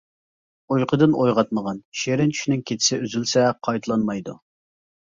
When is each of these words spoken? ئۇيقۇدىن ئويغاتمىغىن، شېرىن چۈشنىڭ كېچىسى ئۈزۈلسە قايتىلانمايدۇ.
ئۇيقۇدىن 0.75 1.13
ئويغاتمىغىن، 1.17 1.83
شېرىن 2.01 2.35
چۈشنىڭ 2.39 2.67
كېچىسى 2.73 3.01
ئۈزۈلسە 3.05 3.49
قايتىلانمايدۇ. 3.69 4.39